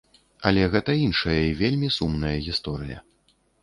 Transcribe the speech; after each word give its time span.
Але 0.49 0.63
гэта 0.75 0.95
іншая 1.05 1.37
і 1.51 1.53
вельмі 1.61 1.93
сумная 1.99 2.35
гісторыя. 2.51 2.99